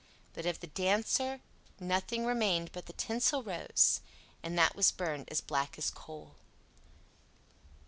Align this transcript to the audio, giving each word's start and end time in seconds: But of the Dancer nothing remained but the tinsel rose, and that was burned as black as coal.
But 0.33 0.47
of 0.47 0.59
the 0.61 0.65
Dancer 0.65 1.41
nothing 1.79 2.25
remained 2.25 2.71
but 2.71 2.87
the 2.87 2.93
tinsel 2.93 3.43
rose, 3.43 4.01
and 4.41 4.57
that 4.57 4.75
was 4.75 4.91
burned 4.91 5.29
as 5.29 5.41
black 5.41 5.77
as 5.77 5.91
coal. 5.91 6.33